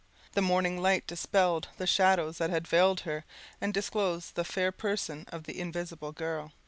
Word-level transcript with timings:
The 0.31 0.41
morning 0.41 0.81
light 0.81 1.05
dispelled 1.05 1.67
the 1.77 1.85
shadows 1.85 2.39
that 2.39 2.49
had 2.49 2.67
veiled 2.67 3.01
her, 3.01 3.23
and 3.61 3.71
disclosed 3.71 4.33
the 4.33 4.43
fair 4.43 4.71
person 4.71 5.25
of 5.31 5.43
the 5.43 5.59
Invisible 5.59 6.11
Girl. 6.11 6.53